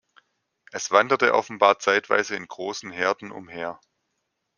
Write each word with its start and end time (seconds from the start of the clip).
Es 0.71 0.89
wanderte 0.89 1.35
offenbar 1.35 1.77
zeitweise 1.77 2.35
in 2.35 2.47
großen 2.47 2.89
Herden 2.89 3.31
umher. 3.31 3.79